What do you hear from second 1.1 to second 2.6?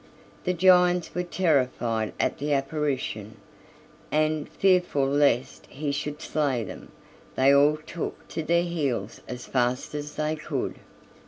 were terrified at the